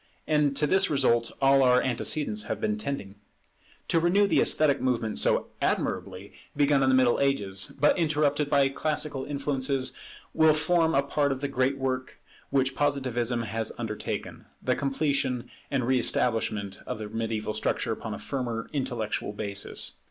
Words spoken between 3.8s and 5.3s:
To renew the esthetic movement